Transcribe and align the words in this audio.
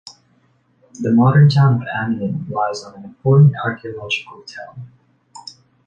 The 0.99 1.11
modern 1.11 1.47
town 1.47 1.75
of 1.75 1.87
Amioun 1.87 2.49
lies 2.49 2.83
on 2.83 2.95
an 2.95 3.03
important 3.03 3.53
archaeological 3.63 4.41
tell. 4.47 4.75